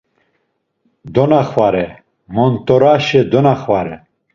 [1.13, 1.85] Donaxvare,
[2.33, 3.95] mont̆oraşe, donaxvare.